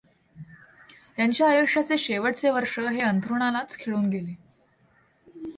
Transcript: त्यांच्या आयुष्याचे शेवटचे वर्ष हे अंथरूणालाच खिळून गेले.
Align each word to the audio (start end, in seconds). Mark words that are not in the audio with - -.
त्यांच्या 1.15 1.49
आयुष्याचे 1.49 1.97
शेवटचे 1.97 2.49
वर्ष 2.49 2.79
हे 2.79 3.01
अंथरूणालाच 3.01 3.77
खिळून 3.77 4.09
गेले. 4.09 4.33